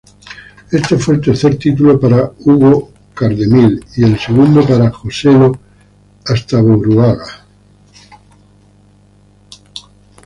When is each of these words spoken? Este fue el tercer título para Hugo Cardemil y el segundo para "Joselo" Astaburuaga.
Este 0.71 0.97
fue 0.97 1.13
el 1.13 1.21
tercer 1.21 1.59
título 1.59 1.99
para 1.99 2.31
Hugo 2.39 2.89
Cardemil 3.13 3.85
y 3.95 4.03
el 4.03 4.17
segundo 4.19 4.65
para 4.65 4.89
"Joselo" 4.89 5.55
Astaburuaga. 6.25 7.45